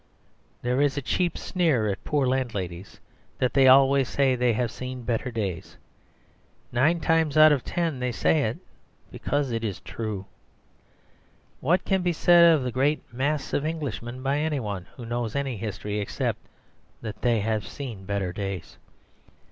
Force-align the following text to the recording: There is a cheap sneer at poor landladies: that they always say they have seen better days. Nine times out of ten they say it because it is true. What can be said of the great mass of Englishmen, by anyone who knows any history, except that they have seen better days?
There 0.63 0.81
is 0.81 0.97
a 0.97 1.01
cheap 1.03 1.37
sneer 1.37 1.85
at 1.87 2.03
poor 2.03 2.25
landladies: 2.25 2.99
that 3.37 3.53
they 3.53 3.67
always 3.67 4.09
say 4.09 4.35
they 4.35 4.53
have 4.53 4.71
seen 4.71 5.03
better 5.03 5.29
days. 5.29 5.77
Nine 6.71 6.99
times 6.99 7.37
out 7.37 7.51
of 7.51 7.63
ten 7.63 7.99
they 7.99 8.11
say 8.11 8.45
it 8.45 8.57
because 9.11 9.51
it 9.51 9.63
is 9.63 9.79
true. 9.81 10.25
What 11.59 11.85
can 11.85 12.01
be 12.01 12.13
said 12.13 12.51
of 12.51 12.63
the 12.63 12.71
great 12.71 13.03
mass 13.13 13.53
of 13.53 13.63
Englishmen, 13.63 14.23
by 14.23 14.39
anyone 14.39 14.87
who 14.95 15.05
knows 15.05 15.35
any 15.35 15.55
history, 15.57 15.99
except 15.99 16.39
that 17.03 17.21
they 17.21 17.41
have 17.41 17.67
seen 17.67 18.05
better 18.05 18.33
days? 18.33 18.79